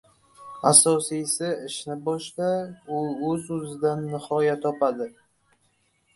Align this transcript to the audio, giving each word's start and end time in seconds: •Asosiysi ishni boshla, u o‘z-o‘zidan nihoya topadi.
•Asosiysi 0.71 1.49
ishni 1.67 1.97
boshla, 2.07 2.49
u 2.95 2.97
o‘z-o‘zidan 3.29 4.03
nihoya 4.09 4.59
topadi. 4.65 5.11